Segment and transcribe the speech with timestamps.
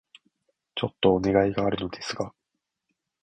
[0.73, 2.33] ちょっとお願いがあるのですが...